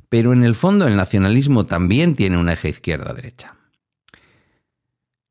Pero 0.08 0.32
en 0.32 0.42
el 0.44 0.54
fondo 0.54 0.86
el 0.86 0.96
nacionalismo 0.96 1.66
también 1.66 2.16
tiene 2.16 2.38
un 2.38 2.48
eje 2.48 2.68
izquierda-derecha. 2.68 3.56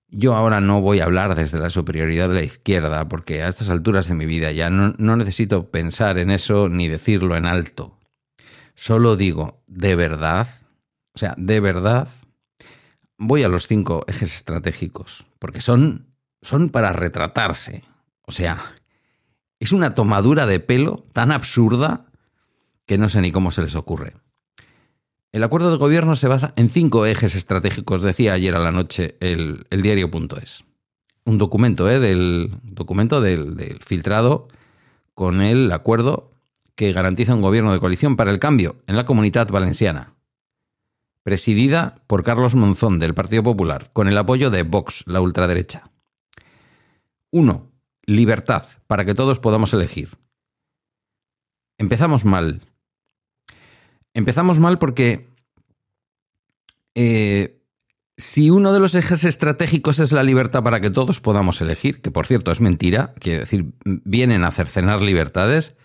Yo 0.10 0.36
ahora 0.36 0.62
no 0.62 0.82
voy 0.82 1.00
a 1.00 1.06
hablar 1.06 1.36
desde 1.36 1.60
la 1.60 1.70
superioridad 1.70 2.30
de 2.30 2.36
la 2.36 2.44
izquierda, 2.44 3.08
porque 3.10 3.44
a 3.44 3.50
estas 3.50 3.70
alturas 3.70 4.08
de 4.08 4.16
mi 4.16 4.26
vida 4.26 4.52
ya 4.52 4.70
no, 4.70 4.94
no 4.98 5.18
necesito 5.18 5.70
pensar 5.70 6.18
en 6.18 6.32
eso 6.32 6.70
ni 6.70 6.88
decirlo 6.88 7.36
en 7.36 7.46
alto. 7.46 7.98
Solo 8.74 9.18
digo, 9.18 9.62
de 9.68 9.96
verdad, 9.96 10.48
o 11.14 11.18
sea, 11.18 11.34
de 11.38 11.60
verdad, 11.60 12.08
voy 13.18 13.44
a 13.44 13.50
los 13.50 13.68
cinco 13.68 14.06
ejes 14.08 14.34
estratégicos, 14.34 15.26
porque 15.40 15.62
son, 15.62 16.14
son 16.42 16.70
para 16.70 16.94
retratarse. 16.94 17.84
O 18.22 18.32
sea, 18.32 18.60
es 19.60 19.72
una 19.72 19.96
tomadura 19.96 20.46
de 20.46 20.60
pelo 20.60 21.06
tan 21.14 21.32
absurda 21.32 22.06
que 22.86 22.98
no 22.98 23.10
sé 23.10 23.22
ni 23.22 23.32
cómo 23.32 23.52
se 23.52 23.62
les 23.62 23.76
ocurre. 23.76 24.14
El 25.32 25.44
acuerdo 25.44 25.70
de 25.72 25.78
gobierno 25.78 26.16
se 26.16 26.28
basa 26.28 26.54
en 26.56 26.70
cinco 26.70 27.06
ejes 27.06 27.36
estratégicos, 27.36 28.02
decía 28.02 28.34
ayer 28.34 28.56
a 28.56 28.60
la 28.60 28.72
noche 28.72 29.18
el, 29.20 29.68
el 29.70 29.82
diario.es. 29.82 30.64
Un 31.26 31.38
documento, 31.38 31.92
¿eh? 31.92 32.00
Del 32.00 32.52
documento 32.64 33.20
del, 33.20 33.78
filtrado 33.86 34.48
con 35.14 35.42
el 35.42 35.72
acuerdo 35.74 36.32
que 36.76 36.94
garantiza 36.94 37.36
un 37.36 37.42
gobierno 37.42 37.74
de 37.74 37.80
coalición 37.80 38.16
para 38.16 38.32
el 38.32 38.40
cambio 38.40 38.78
en 38.88 38.96
la 38.96 39.06
comunidad 39.06 39.50
valenciana. 39.50 40.14
Presidida 41.24 42.02
por 42.08 42.24
Carlos 42.24 42.56
Monzón 42.56 42.98
del 42.98 43.14
Partido 43.14 43.44
Popular, 43.44 43.90
con 43.92 44.08
el 44.08 44.18
apoyo 44.18 44.50
de 44.50 44.64
Vox, 44.64 45.04
la 45.08 45.20
ultraderecha. 45.20 45.92
1. 47.32 47.72
Libertad, 48.08 48.64
para 48.88 49.06
que 49.06 49.14
todos 49.14 49.38
podamos 49.38 49.74
elegir. 49.74 50.18
Empezamos 51.78 52.26
mal. 52.26 52.62
Empezamos 54.14 54.60
mal 54.60 54.80
porque 54.80 55.30
eh, 56.96 57.62
si 58.18 58.50
uno 58.50 58.74
de 58.74 58.80
los 58.80 58.96
ejes 58.96 59.24
estratégicos 59.24 60.00
es 60.00 60.12
la 60.12 60.24
libertad 60.24 60.64
para 60.64 60.80
que 60.80 60.90
todos 60.90 61.22
podamos 61.22 61.62
elegir, 61.62 62.02
que 62.02 62.10
por 62.10 62.26
cierto 62.26 62.52
es 62.52 62.62
mentira, 62.62 63.14
quiere 63.20 63.40
decir, 63.40 63.74
vienen 63.84 64.44
a 64.44 64.52
cercenar 64.52 65.04
libertades, 65.04 65.76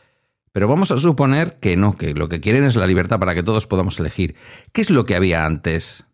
pero 0.53 0.69
vamos 0.69 0.91
a 0.91 0.99
suponer 0.99 1.59
que 1.61 1.77
no, 1.77 1.95
que 1.95 2.15
lo 2.15 2.29
que 2.29 2.41
quieren 2.41 2.65
es 2.65 2.77
la 2.77 2.87
libertad 2.87 3.19
para 3.19 3.35
que 3.35 3.43
todos 3.43 3.67
podamos 3.67 4.01
elegir. 4.01 4.35
¿Qué 4.73 4.81
es 4.81 4.91
lo 4.91 5.05
que 5.05 5.17
había 5.17 5.45
antes? 5.45 6.05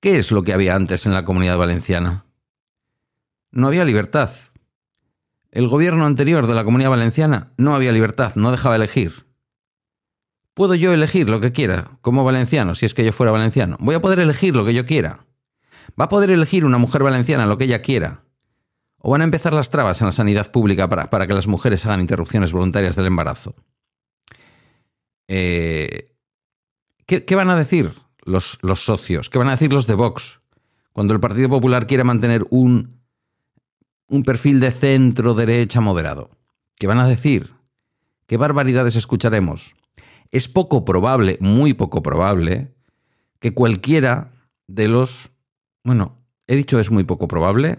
¿Qué 0.00 0.18
es 0.18 0.32
lo 0.32 0.42
que 0.42 0.52
había 0.52 0.74
antes 0.74 1.06
en 1.06 1.12
la 1.12 1.24
comunidad 1.24 1.58
valenciana? 1.58 2.26
No 3.52 3.68
había 3.68 3.84
libertad. 3.84 4.30
El 5.56 5.68
gobierno 5.68 6.04
anterior 6.04 6.46
de 6.46 6.54
la 6.54 6.64
comunidad 6.64 6.90
valenciana 6.90 7.54
no 7.56 7.74
había 7.74 7.90
libertad, 7.90 8.34
no 8.36 8.50
dejaba 8.50 8.76
elegir. 8.76 9.24
¿Puedo 10.52 10.74
yo 10.74 10.92
elegir 10.92 11.30
lo 11.30 11.40
que 11.40 11.52
quiera 11.52 11.96
como 12.02 12.24
valenciano, 12.24 12.74
si 12.74 12.84
es 12.84 12.92
que 12.92 13.06
yo 13.06 13.10
fuera 13.10 13.32
valenciano? 13.32 13.78
Voy 13.80 13.94
a 13.94 14.02
poder 14.02 14.20
elegir 14.20 14.54
lo 14.54 14.66
que 14.66 14.74
yo 14.74 14.84
quiera. 14.84 15.24
¿Va 15.98 16.04
a 16.04 16.08
poder 16.10 16.30
elegir 16.30 16.66
una 16.66 16.76
mujer 16.76 17.02
valenciana 17.02 17.46
lo 17.46 17.56
que 17.56 17.64
ella 17.64 17.80
quiera? 17.80 18.22
¿O 18.98 19.12
van 19.12 19.22
a 19.22 19.24
empezar 19.24 19.54
las 19.54 19.70
trabas 19.70 19.98
en 20.02 20.08
la 20.08 20.12
sanidad 20.12 20.52
pública 20.52 20.90
para, 20.90 21.06
para 21.06 21.26
que 21.26 21.32
las 21.32 21.46
mujeres 21.46 21.86
hagan 21.86 22.02
interrupciones 22.02 22.52
voluntarias 22.52 22.94
del 22.94 23.06
embarazo? 23.06 23.54
Eh, 25.26 26.12
¿qué, 27.06 27.24
¿qué, 27.24 27.34
van 27.34 27.48
a 27.48 27.56
decir 27.56 27.94
los, 28.26 28.58
los 28.60 28.84
socios? 28.84 29.30
¿Qué 29.30 29.38
van 29.38 29.48
a 29.48 29.52
decir 29.52 29.72
los 29.72 29.86
de 29.86 29.94
Vox? 29.94 30.42
Cuando 30.92 31.14
el 31.14 31.20
Partido 31.20 31.48
Popular 31.48 31.86
quiere 31.86 32.04
mantener 32.04 32.44
un, 32.50 32.95
un 34.08 34.22
perfil 34.22 34.60
de 34.60 34.70
centro-derecha 34.70 35.80
moderado. 35.80 36.30
¿Qué 36.76 36.86
van 36.86 36.98
a 36.98 37.06
decir? 37.06 37.50
¿Qué 38.26 38.36
barbaridades 38.36 38.96
escucharemos? 38.96 39.74
es 40.30 40.48
poco 40.48 40.84
probable, 40.84 41.38
muy 41.40 41.74
poco 41.74 42.02
probable, 42.02 42.74
que 43.38 43.54
cualquiera 43.54 44.32
de 44.66 44.88
los... 44.88 45.30
Bueno, 45.84 46.18
he 46.46 46.56
dicho 46.56 46.80
es 46.80 46.90
muy 46.90 47.04
poco 47.04 47.28
probable, 47.28 47.78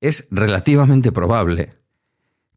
es 0.00 0.26
relativamente 0.30 1.12
probable 1.12 1.74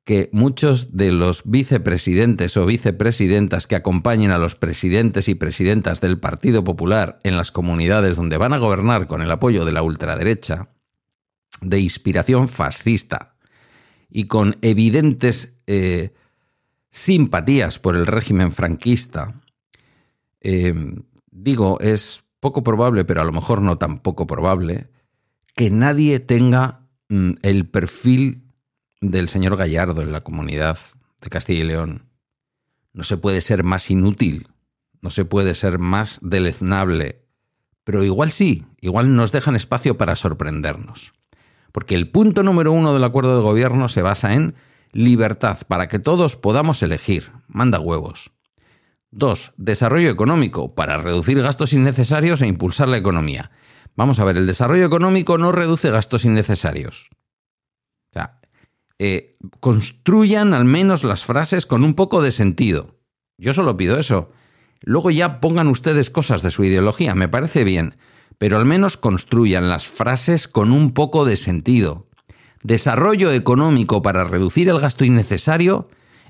que 0.05 0.29
muchos 0.33 0.97
de 0.97 1.11
los 1.11 1.43
vicepresidentes 1.45 2.57
o 2.57 2.65
vicepresidentas 2.65 3.67
que 3.67 3.75
acompañen 3.75 4.31
a 4.31 4.37
los 4.37 4.55
presidentes 4.55 5.29
y 5.29 5.35
presidentas 5.35 6.01
del 6.01 6.19
Partido 6.19 6.63
Popular 6.63 7.19
en 7.23 7.37
las 7.37 7.51
comunidades 7.51 8.17
donde 8.17 8.37
van 8.37 8.51
a 8.51 8.57
gobernar 8.57 9.07
con 9.07 9.21
el 9.21 9.31
apoyo 9.31 9.63
de 9.63 9.71
la 9.71 9.81
ultraderecha, 9.81 10.69
de 11.63 11.79
inspiración 11.79 12.47
fascista 12.47 13.35
y 14.09 14.25
con 14.25 14.57
evidentes 14.61 15.53
eh, 15.67 16.13
simpatías 16.91 17.79
por 17.79 17.95
el 17.95 18.05
régimen 18.05 18.51
franquista, 18.51 19.41
eh, 20.41 20.73
digo, 21.31 21.79
es 21.79 22.23
poco 22.39 22.63
probable, 22.63 23.05
pero 23.05 23.21
a 23.21 23.25
lo 23.25 23.31
mejor 23.31 23.61
no 23.61 23.77
tan 23.77 23.99
poco 23.99 24.27
probable, 24.27 24.87
que 25.55 25.69
nadie 25.69 26.19
tenga 26.19 26.87
mm, 27.09 27.31
el 27.41 27.67
perfil 27.67 28.43
del 29.01 29.29
señor 29.29 29.57
Gallardo 29.57 30.01
en 30.01 30.11
la 30.11 30.21
comunidad 30.21 30.77
de 31.21 31.29
Castilla 31.29 31.63
y 31.63 31.67
León. 31.67 32.09
No 32.93 33.03
se 33.03 33.17
puede 33.17 33.41
ser 33.41 33.63
más 33.63 33.89
inútil, 33.89 34.49
no 35.01 35.09
se 35.09 35.25
puede 35.25 35.55
ser 35.55 35.79
más 35.79 36.19
deleznable, 36.21 37.25
pero 37.83 38.03
igual 38.03 38.31
sí, 38.31 38.65
igual 38.81 39.15
nos 39.15 39.31
dejan 39.31 39.55
espacio 39.55 39.97
para 39.97 40.15
sorprendernos. 40.15 41.13
Porque 41.73 41.95
el 41.95 42.09
punto 42.09 42.43
número 42.43 42.71
uno 42.71 42.93
del 42.93 43.03
acuerdo 43.03 43.35
de 43.35 43.41
gobierno 43.43 43.89
se 43.89 44.01
basa 44.01 44.35
en 44.35 44.55
Libertad 44.93 45.57
para 45.67 45.87
que 45.87 45.97
todos 45.97 46.35
podamos 46.37 46.83
elegir. 46.83 47.31
Manda 47.47 47.79
huevos. 47.79 48.31
2. 49.09 49.53
Desarrollo 49.57 50.09
económico 50.09 50.75
para 50.75 50.99
reducir 50.99 51.41
gastos 51.41 51.73
innecesarios 51.73 52.41
e 52.41 52.47
impulsar 52.47 52.87
la 52.89 52.97
economía. 52.97 53.51
Vamos 53.95 54.19
a 54.19 54.23
ver, 54.23 54.37
el 54.37 54.45
desarrollo 54.45 54.85
económico 54.85 55.39
no 55.39 55.51
reduce 55.51 55.89
gastos 55.89 56.25
innecesarios. 56.25 57.09
O 58.11 58.13
sea, 58.13 58.39
eh, 58.99 59.35
construyan 59.59 60.53
al 60.53 60.65
menos 60.65 61.03
las 61.03 61.25
frases 61.25 61.65
con 61.65 61.83
un 61.83 61.95
poco 61.95 62.21
de 62.21 62.31
sentido. 62.31 62.99
Yo 63.37 63.55
solo 63.55 63.77
pido 63.77 63.97
eso. 63.97 64.31
Luego 64.81 65.09
ya 65.09 65.39
pongan 65.39 65.69
ustedes 65.69 66.11
cosas 66.11 66.43
de 66.43 66.51
su 66.51 66.63
ideología, 66.63 67.15
me 67.15 67.29
parece 67.29 67.63
bien, 67.63 67.95
pero 68.43 68.57
al 68.57 68.65
menos 68.65 68.97
construyan 68.97 69.69
las 69.69 69.87
frases 69.87 70.49
con 70.49 70.73
un 70.73 70.91
poco 70.91 71.23
de 71.23 71.37
sentido 71.37 72.09
desarrollo 72.61 73.31
económico 73.31 74.01
para 74.01 74.25
reducir 74.25 74.67
el 74.67 74.81
gasto 74.81 75.05
innecesario 75.05 75.87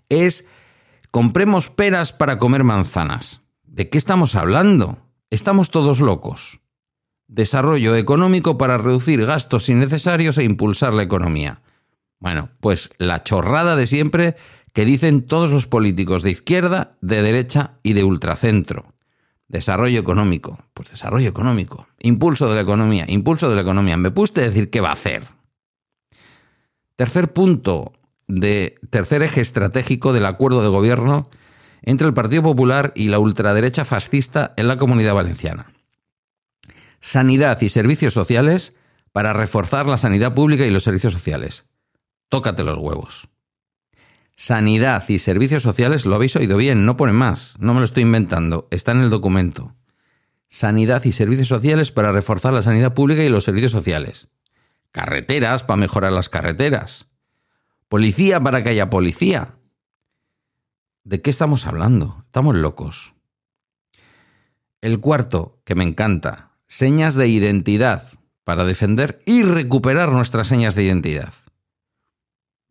es 0.09 0.45
compremos 1.09 1.71
peras 1.71 2.13
para 2.13 2.37
comer 2.37 2.63
manzanas. 2.63 3.41
¿De 3.63 3.89
qué 3.89 3.97
estamos 3.97 4.35
hablando? 4.35 4.99
Estamos 5.31 5.71
todos 5.71 6.01
locos. 6.01 6.59
Desarrollo 7.27 7.95
económico 7.95 8.59
para 8.59 8.77
reducir 8.77 9.25
gastos 9.25 9.67
innecesarios 9.67 10.37
e 10.37 10.43
impulsar 10.43 10.93
la 10.93 11.01
economía. 11.01 11.63
Bueno, 12.19 12.51
pues 12.59 12.91
la 12.99 13.23
chorrada 13.23 13.75
de 13.75 13.87
siempre 13.87 14.35
que 14.71 14.85
dicen 14.85 15.25
todos 15.25 15.49
los 15.49 15.65
políticos 15.65 16.21
de 16.21 16.29
izquierda, 16.29 16.95
de 17.01 17.23
derecha 17.23 17.79
y 17.81 17.93
de 17.93 18.03
ultracentro. 18.03 18.92
Desarrollo 19.53 19.99
económico. 19.99 20.57
Pues 20.73 20.89
desarrollo 20.89 21.29
económico. 21.29 21.87
Impulso 21.99 22.49
de 22.49 22.55
la 22.55 22.61
economía. 22.61 23.05
Impulso 23.07 23.49
de 23.49 23.55
la 23.55 23.61
economía. 23.61 23.97
¿Me 23.97 24.09
puse 24.09 24.41
decir 24.41 24.71
qué 24.71 24.81
va 24.81 24.89
a 24.89 24.93
hacer? 24.93 25.27
Tercer 26.95 27.31
punto 27.33 27.93
de 28.27 28.79
tercer 28.89 29.21
eje 29.21 29.41
estratégico 29.41 30.11
del 30.11 30.25
acuerdo 30.25 30.63
de 30.63 30.69
gobierno 30.69 31.29
entre 31.83 32.07
el 32.07 32.15
Partido 32.15 32.41
Popular 32.41 32.93
y 32.95 33.09
la 33.09 33.19
ultraderecha 33.19 33.85
fascista 33.85 34.55
en 34.57 34.67
la 34.67 34.77
comunidad 34.77 35.13
valenciana. 35.13 35.71
Sanidad 36.99 37.61
y 37.61 37.69
servicios 37.69 38.15
sociales 38.15 38.73
para 39.11 39.33
reforzar 39.33 39.85
la 39.85 39.99
sanidad 39.99 40.33
pública 40.33 40.65
y 40.65 40.71
los 40.71 40.83
servicios 40.83 41.13
sociales. 41.13 41.65
Tócate 42.27 42.63
los 42.63 42.79
huevos. 42.79 43.27
Sanidad 44.35 45.07
y 45.09 45.19
servicios 45.19 45.63
sociales, 45.63 46.05
lo 46.05 46.15
habéis 46.15 46.35
oído 46.35 46.57
bien, 46.57 46.85
no 46.85 46.97
pone 46.97 47.13
más, 47.13 47.53
no 47.59 47.73
me 47.73 47.79
lo 47.79 47.85
estoy 47.85 48.03
inventando, 48.03 48.67
está 48.71 48.91
en 48.91 49.01
el 49.01 49.09
documento. 49.09 49.75
Sanidad 50.49 51.03
y 51.05 51.11
servicios 51.11 51.47
sociales 51.47 51.91
para 51.91 52.11
reforzar 52.11 52.53
la 52.53 52.61
sanidad 52.61 52.93
pública 52.93 53.23
y 53.23 53.29
los 53.29 53.43
servicios 53.43 53.71
sociales 53.71 54.29
carreteras 54.93 55.63
para 55.63 55.77
mejorar 55.77 56.13
las 56.13 56.29
carreteras, 56.29 57.07
policía 57.89 58.39
para 58.39 58.63
que 58.63 58.69
haya 58.69 58.89
policía. 58.89 59.55
¿De 61.03 61.21
qué 61.21 61.29
estamos 61.29 61.65
hablando? 61.65 62.21
Estamos 62.23 62.55
locos. 62.55 63.13
El 64.81 64.99
cuarto, 64.99 65.59
que 65.65 65.75
me 65.75 65.83
encanta, 65.83 66.51
señas 66.67 67.15
de 67.15 67.27
identidad 67.27 68.07
para 68.43 68.63
defender 68.65 69.21
y 69.25 69.41
recuperar 69.43 70.11
nuestras 70.11 70.47
señas 70.47 70.75
de 70.75 70.83
identidad. 70.83 71.33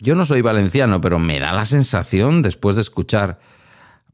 Yo 0.03 0.17
no 0.17 0.27
soy 0.27 0.43
valenciano, 0.43 1.01
pero 1.01 1.21
me 1.21 1.39
da 1.39 1.53
la 1.53 1.65
sensación, 1.65 2.43
después 2.43 2.75
de 2.75 2.83
escuchar 2.83 3.39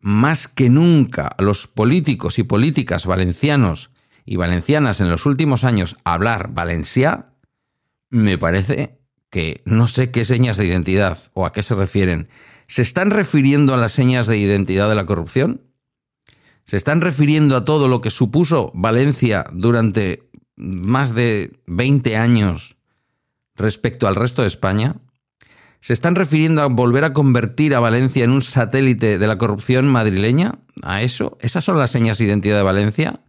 más 0.01 0.47
que 0.47 0.69
nunca 0.69 1.29
a 1.29 1.43
los 1.43 1.67
políticos 1.67 2.39
y 2.39 2.43
políticas 2.43 3.07
valencianos 3.07 3.91
y 4.27 4.37
valencianas 4.37 5.01
en 5.01 5.09
los 5.09 5.25
últimos 5.25 5.65
años 5.65 5.97
hablar 6.05 6.53
valenciá, 6.53 7.33
me 8.11 8.37
parece 8.37 9.01
que 9.31 9.63
no 9.65 9.87
sé 9.87 10.11
qué 10.11 10.27
señas 10.27 10.59
de 10.59 10.67
identidad 10.67 11.19
o 11.33 11.47
a 11.47 11.53
qué 11.53 11.63
se 11.63 11.75
refieren. 11.75 12.29
¿Se 12.67 12.83
están 12.83 13.09
refiriendo 13.11 13.73
a 13.73 13.79
las 13.79 13.93
señas 13.93 14.27
de 14.27 14.37
identidad 14.37 14.91
de 14.91 14.95
la 14.95 15.07
corrupción? 15.07 15.63
¿Se 16.67 16.77
están 16.77 17.01
refiriendo 17.01 17.57
a 17.57 17.65
todo 17.65 17.89
lo 17.89 18.03
que 18.03 18.11
supuso 18.11 18.73
Valencia 18.75 19.47
durante 19.55 20.29
más 20.55 21.15
de 21.15 21.59
20 21.67 22.19
años 22.19 22.77
respecto 23.55 24.07
al 24.07 24.17
resto 24.17 24.43
de 24.43 24.49
España? 24.49 24.97
¿Se 25.81 25.93
están 25.93 26.17
refiriendo 26.17 26.63
a 26.63 26.67
volver 26.67 27.05
a 27.05 27.13
convertir 27.13 27.75
a 27.75 27.81
Valencia 27.81 28.25
en 28.25 28.31
un 28.31 28.43
satélite 28.43 29.19
de 29.19 29.27
la 29.27 29.39
corrupción 29.39 29.87
madrileña? 29.87 30.59
¿A 30.83 31.03
eso? 31.03 31.39
¿Esas 31.41 31.65
son 31.65 31.79
las 31.79 31.91
señas 31.91 32.19
de 32.19 32.25
identidad 32.25 32.57
de 32.57 32.63
Valencia? 32.63 33.21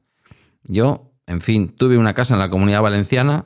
Yo, 0.64 1.14
en 1.28 1.42
fin, 1.42 1.70
tuve 1.70 1.98
una 1.98 2.14
casa 2.14 2.34
en 2.34 2.40
la 2.40 2.50
comunidad 2.50 2.82
valenciana, 2.82 3.46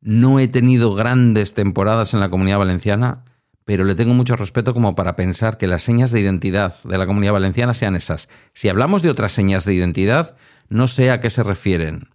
no 0.00 0.40
he 0.40 0.48
tenido 0.48 0.94
grandes 0.94 1.54
temporadas 1.54 2.14
en 2.14 2.20
la 2.20 2.28
comunidad 2.28 2.58
valenciana, 2.58 3.24
pero 3.64 3.84
le 3.84 3.94
tengo 3.94 4.14
mucho 4.14 4.36
respeto 4.36 4.74
como 4.74 4.94
para 4.94 5.16
pensar 5.16 5.56
que 5.58 5.66
las 5.66 5.82
señas 5.82 6.10
de 6.10 6.20
identidad 6.20 6.74
de 6.84 6.98
la 6.98 7.06
comunidad 7.06 7.32
valenciana 7.32 7.74
sean 7.74 7.96
esas. 7.96 8.28
Si 8.54 8.68
hablamos 8.68 9.02
de 9.02 9.10
otras 9.10 9.32
señas 9.32 9.64
de 9.64 9.74
identidad, 9.74 10.36
no 10.68 10.88
sé 10.88 11.10
a 11.10 11.20
qué 11.20 11.30
se 11.30 11.42
refieren. 11.42 12.10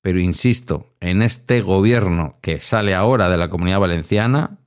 Pero 0.00 0.20
insisto, 0.20 0.94
en 1.00 1.22
este 1.22 1.60
gobierno 1.60 2.32
que 2.40 2.60
sale 2.60 2.94
ahora 2.94 3.28
de 3.28 3.36
la 3.36 3.48
comunidad 3.48 3.80
valenciana, 3.80 4.57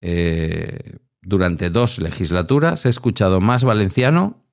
eh, 0.00 0.98
durante 1.22 1.70
dos 1.70 1.98
legislaturas 1.98 2.86
he 2.86 2.88
escuchado 2.88 3.40
más 3.40 3.64
valenciano, 3.64 4.44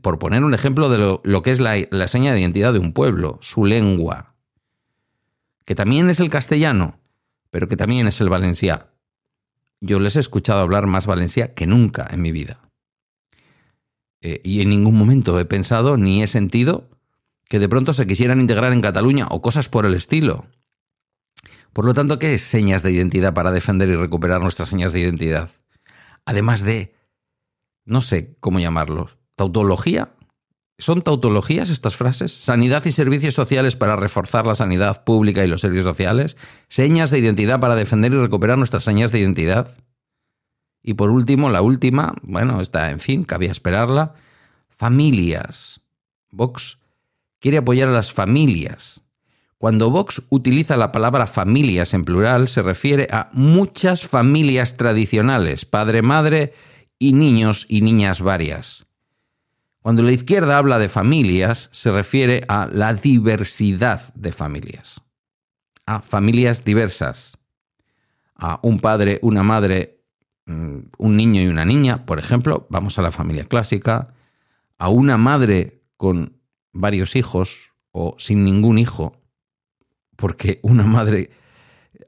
por 0.00 0.18
poner 0.18 0.44
un 0.44 0.54
ejemplo 0.54 0.88
de 0.88 1.20
lo, 1.22 1.42
que 1.42 1.52
es 1.52 1.60
la, 1.60 1.76
la 1.90 2.08
seña 2.08 2.32
de 2.32 2.40
identidad 2.40 2.72
de 2.72 2.80
un 2.80 2.92
pueblo, 2.92 3.38
su 3.40 3.64
lengua, 3.64 4.34
que 5.64 5.74
también 5.74 6.10
es 6.10 6.20
el 6.20 6.30
castellano, 6.30 6.98
pero 7.50 7.68
que 7.68 7.76
también 7.76 8.06
es 8.06 8.20
el 8.20 8.28
valenciano 8.28 8.88
yo 9.80 10.00
les 10.00 10.16
he 10.16 10.20
escuchado 10.20 10.60
hablar 10.60 10.86
más 10.86 11.06
valencia 11.06 11.54
que 11.54 11.66
nunca 11.66 12.06
en 12.10 12.22
mi 12.22 12.32
vida. 12.32 12.60
Eh, 14.20 14.40
y 14.42 14.60
en 14.60 14.70
ningún 14.70 14.96
momento 14.96 15.38
he 15.38 15.44
pensado 15.44 15.96
ni 15.96 16.22
he 16.22 16.26
sentido 16.26 16.90
que 17.48 17.58
de 17.58 17.68
pronto 17.68 17.92
se 17.92 18.06
quisieran 18.06 18.40
integrar 18.40 18.72
en 18.72 18.82
Cataluña 18.82 19.26
o 19.30 19.40
cosas 19.40 19.68
por 19.68 19.86
el 19.86 19.94
estilo. 19.94 20.46
Por 21.78 21.84
lo 21.84 21.94
tanto, 21.94 22.18
¿qué 22.18 22.34
es 22.34 22.42
señas 22.42 22.82
de 22.82 22.90
identidad 22.90 23.34
para 23.34 23.52
defender 23.52 23.88
y 23.88 23.94
recuperar 23.94 24.42
nuestras 24.42 24.70
señas 24.70 24.92
de 24.92 24.98
identidad? 24.98 25.48
Además 26.24 26.62
de, 26.62 26.92
no 27.84 28.00
sé 28.00 28.36
cómo 28.40 28.58
llamarlos, 28.58 29.16
tautología. 29.36 30.12
¿Son 30.78 31.02
tautologías 31.02 31.70
estas 31.70 31.94
frases? 31.94 32.32
Sanidad 32.32 32.84
y 32.84 32.90
servicios 32.90 33.34
sociales 33.34 33.76
para 33.76 33.94
reforzar 33.94 34.44
la 34.44 34.56
sanidad 34.56 35.04
pública 35.04 35.44
y 35.44 35.46
los 35.46 35.60
servicios 35.60 35.84
sociales. 35.86 36.36
Señas 36.68 37.12
de 37.12 37.20
identidad 37.20 37.60
para 37.60 37.76
defender 37.76 38.12
y 38.12 38.16
recuperar 38.16 38.58
nuestras 38.58 38.82
señas 38.82 39.12
de 39.12 39.20
identidad. 39.20 39.76
Y 40.82 40.94
por 40.94 41.10
último, 41.10 41.48
la 41.48 41.62
última, 41.62 42.16
bueno, 42.22 42.60
está, 42.60 42.90
en 42.90 42.98
fin, 42.98 43.22
cabía 43.22 43.52
esperarla. 43.52 44.14
Familias. 44.68 45.80
Vox 46.32 46.80
quiere 47.38 47.58
apoyar 47.58 47.88
a 47.88 47.92
las 47.92 48.12
familias. 48.12 49.00
Cuando 49.58 49.90
Vox 49.90 50.22
utiliza 50.28 50.76
la 50.76 50.92
palabra 50.92 51.26
familias 51.26 51.92
en 51.92 52.04
plural, 52.04 52.46
se 52.46 52.62
refiere 52.62 53.08
a 53.10 53.28
muchas 53.32 54.06
familias 54.06 54.76
tradicionales, 54.76 55.64
padre, 55.64 56.00
madre 56.00 56.54
y 56.96 57.12
niños 57.12 57.66
y 57.68 57.80
niñas 57.80 58.20
varias. 58.20 58.86
Cuando 59.80 60.02
la 60.02 60.12
izquierda 60.12 60.58
habla 60.58 60.78
de 60.78 60.88
familias, 60.88 61.70
se 61.72 61.90
refiere 61.90 62.42
a 62.46 62.68
la 62.72 62.94
diversidad 62.94 64.14
de 64.14 64.30
familias, 64.30 65.00
a 65.86 66.02
familias 66.02 66.64
diversas, 66.64 67.36
a 68.36 68.60
un 68.62 68.78
padre, 68.78 69.18
una 69.22 69.42
madre, 69.42 70.04
mm, 70.46 70.78
un 70.98 71.16
niño 71.16 71.42
y 71.42 71.48
una 71.48 71.64
niña, 71.64 72.06
por 72.06 72.20
ejemplo, 72.20 72.68
vamos 72.70 72.96
a 72.98 73.02
la 73.02 73.10
familia 73.10 73.44
clásica, 73.44 74.14
a 74.78 74.88
una 74.88 75.16
madre 75.16 75.82
con 75.96 76.38
varios 76.72 77.16
hijos 77.16 77.72
o 77.90 78.14
sin 78.18 78.44
ningún 78.44 78.78
hijo, 78.78 79.16
porque 80.18 80.58
una 80.62 80.82
madre 80.82 81.30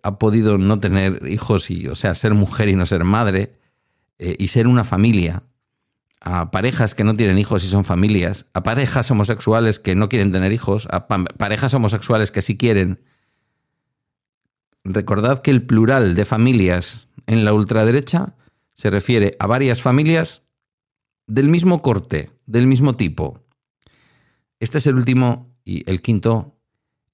ha 0.03 0.19
podido 0.19 0.59
no 0.59 0.81
tener 0.81 1.29
hijos 1.29 1.71
y, 1.71 1.87
o 1.87 1.95
sea, 1.95 2.17
ser 2.17 2.35
mujer 2.35 2.69
y 2.69 2.75
no 2.75 2.85
ser 2.85 3.05
madre, 3.05 3.55
eh, 4.19 4.35
y 4.37 4.49
ser 4.49 4.67
una 4.67 4.83
familia, 4.83 5.45
a 6.21 6.51
parejas 6.51 6.97
que 6.97 7.05
no 7.05 7.17
tienen 7.17 7.39
hijos 7.39 7.63
y 7.63 7.69
son 7.69 7.85
familias, 7.85 8.47
a 8.53 8.65
parejas 8.65 9.09
homosexuales 9.13 9.79
que 9.79 9.95
no 9.95 10.09
quieren 10.09 10.33
tener 10.33 10.53
hijos, 10.53 10.89
a 10.91 11.07
parejas 11.07 11.73
homosexuales 11.73 12.33
que 12.33 12.43
sí 12.43 12.57
quieren. 12.59 13.01
Recordad 14.83 15.41
que 15.41 15.53
el 15.53 15.65
plural 15.65 16.17
de 16.17 16.25
familias 16.25 17.07
en 17.27 17.45
la 17.45 17.53
ultraderecha 17.53 18.35
se 18.75 18.91
refiere 18.91 19.37
a 19.39 19.47
varias 19.47 19.83
familias 19.83 20.43
del 21.29 21.49
mismo 21.49 21.81
corte, 21.81 22.31
del 22.47 22.67
mismo 22.67 22.97
tipo. 22.97 23.45
Este 24.59 24.79
es 24.79 24.87
el 24.89 24.97
último 24.97 25.55
y 25.65 25.89
el 25.89 26.03
quinto 26.03 26.60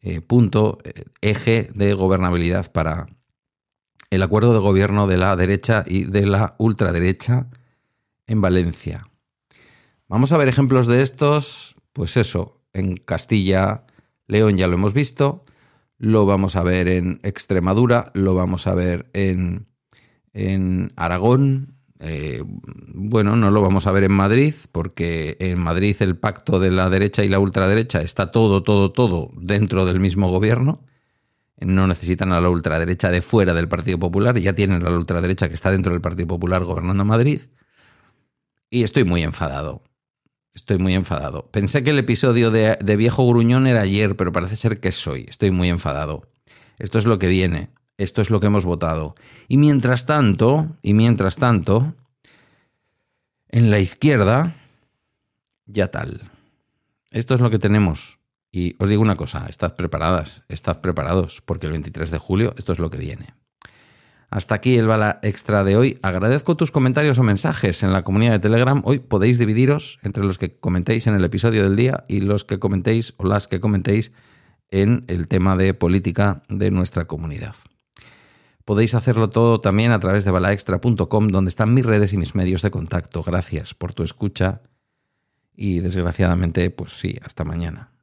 eh, 0.01 0.21
punto, 0.21 0.79
eh, 0.85 1.05
eje 1.21 1.71
de 1.75 1.95
gobernabilidad 1.95 2.71
para 2.73 3.07
el 4.11 4.23
acuerdo 4.23 4.53
de 4.53 4.61
gobierno 4.61 5.07
de 5.07 5.17
la 5.17 5.37
derecha 5.37 5.85
y 5.87 6.05
de 6.05 6.27
la 6.27 6.55
ultraderecha 6.59 7.49
en 8.27 8.41
Valencia. 8.41 9.03
Vamos 10.09 10.33
a 10.33 10.37
ver 10.37 10.49
ejemplos 10.49 10.87
de 10.87 11.03
estos, 11.03 11.75
pues 11.93 12.17
eso, 12.17 12.63
en 12.73 12.97
Castilla, 12.97 13.85
León 14.27 14.57
ya 14.57 14.69
lo 14.69 14.75
hemos 14.75 14.93
visto, 14.93 15.45
lo 15.99 16.27
vamos 16.27 16.57
a 16.57 16.63
ver 16.63 16.89
en 16.89 17.21
Extremadura, 17.23 18.13
lo 18.15 18.35
vamos 18.35 18.67
a 18.67 18.75
ver 18.75 19.11
en, 19.15 19.67
en 20.33 20.93
Aragón, 20.97 21.77
eh, 21.99 22.43
bueno, 22.99 23.37
no 23.37 23.51
lo 23.51 23.61
vamos 23.61 23.87
a 23.87 23.93
ver 23.93 24.05
en 24.05 24.13
Madrid, 24.13 24.55
porque 24.73 25.37
en 25.39 25.59
Madrid 25.59 25.95
el 26.01 26.17
pacto 26.17 26.59
de 26.59 26.71
la 26.71 26.89
derecha 26.89 27.23
y 27.25 27.29
la 27.29 27.39
ultraderecha 27.39 28.01
está 28.01 28.31
todo, 28.31 28.63
todo, 28.63 28.91
todo 28.91 29.31
dentro 29.37 29.85
del 29.85 30.01
mismo 30.01 30.31
gobierno. 30.31 30.83
No 31.59 31.87
necesitan 31.87 32.33
a 32.33 32.41
la 32.41 32.49
ultraderecha 32.49 33.11
de 33.11 33.21
fuera 33.21 33.53
del 33.53 33.69
Partido 33.69 33.99
Popular, 33.99 34.39
ya 34.39 34.55
tienen 34.55 34.83
a 34.83 34.89
la 34.89 34.97
ultraderecha 34.97 35.49
que 35.49 35.55
está 35.55 35.71
dentro 35.71 35.93
del 35.93 36.01
Partido 36.01 36.27
Popular 36.27 36.65
gobernando 36.65 37.05
Madrid. 37.05 37.43
Y 38.71 38.83
estoy 38.83 39.05
muy 39.05 39.23
enfadado. 39.23 39.83
Estoy 40.55 40.79
muy 40.79 40.95
enfadado. 40.95 41.51
Pensé 41.51 41.83
que 41.83 41.91
el 41.91 41.99
episodio 41.99 42.51
de, 42.51 42.79
Viejo 42.97 43.29
Gruñón 43.29 43.67
era 43.67 43.83
ayer, 43.83 44.17
pero 44.17 44.33
parece 44.33 44.57
ser 44.57 44.81
que 44.81 44.91
soy. 44.91 45.27
Estoy 45.29 45.51
muy 45.51 45.69
enfadado. 45.69 46.31
Esto 46.79 46.99
es 46.99 47.05
lo 47.05 47.19
que 47.19 47.29
viene. 47.29 47.69
Esto 47.99 48.23
es 48.23 48.31
lo 48.31 48.41
que 48.41 48.47
hemos 48.47 48.65
votado. 48.65 49.17
Y 49.49 49.59
mientras 49.59 50.07
tanto, 50.07 50.79
y 50.81 50.95
mientras 50.95 51.37
tanto, 51.37 51.95
en 53.49 53.71
la 53.71 53.79
izquierda, 53.79 54.55
ya 55.67 55.91
tal. 55.91 56.31
Esto 57.11 57.35
es 57.35 57.41
lo 57.41 57.51
que 57.51 57.59
tenemos. 57.59 58.19
Y 58.53 58.75
os 58.79 58.89
digo 58.89 59.03
una 59.03 59.17
cosa, 59.17 59.47
estad 59.49 59.75
preparadas, 59.75 60.45
estad 60.49 60.81
preparados, 60.81 61.43
porque 61.45 61.67
el 61.67 61.73
23 61.73 62.11
de 62.11 62.19
julio 62.19 62.55
esto 62.57 62.73
es 62.73 62.79
lo 62.79 62.91
que 62.91 62.99
viene. 62.99 63.27
Hasta 64.31 64.57
aquí 64.57 64.77
el 64.77 64.87
bala 64.87 65.21
extra 65.23 65.63
de 65.63 65.77
hoy. 65.77 65.99
Agradezco 66.03 66.57
tus 66.57 66.71
comentarios 66.71 67.19
o 67.19 67.23
mensajes 67.23 67.83
en 67.83 67.93
la 67.93 68.03
comunidad 68.03 68.33
de 68.33 68.39
Telegram. 68.41 68.83
Hoy 68.85 68.99
podéis 68.99 69.39
dividiros 69.39 69.99
entre 70.03 70.25
los 70.25 70.39
que 70.39 70.59
comentéis 70.59 71.07
en 71.07 71.15
el 71.15 71.25
episodio 71.25 71.63
del 71.63 71.77
día 71.77 72.05
y 72.09 72.21
los 72.21 72.45
que 72.45 72.59
comentéis 72.59 73.15
o 73.19 73.25
las 73.25 73.47
que 73.47 73.61
comentéis 73.61 74.13
en 74.71 75.05
el 75.07 75.29
tema 75.29 75.57
de 75.57 75.75
política 75.75 76.43
de 76.49 76.71
nuestra 76.71 77.05
comunidad. 77.05 77.55
Podéis 78.67 78.97
hacerlo 78.97 79.31
todo 79.31 79.61
también 79.61 79.93
a 79.93 80.01
través 80.01 80.25
de 80.25 80.33
balaextra.com, 80.33 81.29
donde 81.29 81.49
están 81.51 81.73
mis 81.73 81.87
redes 81.87 82.13
y 82.13 82.17
mis 82.17 82.35
medios 82.35 82.63
de 82.63 82.73
contacto. 82.73 83.23
Gracias 83.23 83.75
por 83.75 83.95
tu 83.95 84.03
escucha 84.03 84.61
y 85.55 85.79
desgraciadamente, 85.79 86.69
pues 86.71 86.93
sí, 86.99 87.17
hasta 87.23 87.45
mañana. 87.45 87.96